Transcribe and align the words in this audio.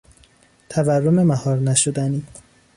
تورم 0.69 1.23
مهار 1.23 1.59
نشدنی 1.59 2.23